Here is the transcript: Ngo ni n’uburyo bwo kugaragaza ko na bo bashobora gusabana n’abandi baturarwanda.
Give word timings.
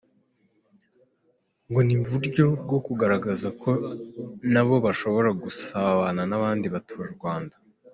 Ngo 1.69 1.79
ni 1.83 1.93
n’uburyo 1.99 2.45
bwo 2.63 2.77
kugaragaza 2.85 3.47
ko 3.61 3.71
na 4.53 4.61
bo 4.67 4.75
bashobora 4.85 5.29
gusabana 5.43 6.21
n’abandi 6.29 6.67
baturarwanda. 6.75 7.55